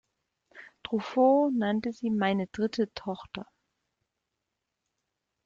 Truffaut 0.81 1.51
nannte 1.53 1.93
sie 1.93 2.09
„meine 2.09 2.47
dritte 2.47 2.91
Tochter“. 2.95 3.45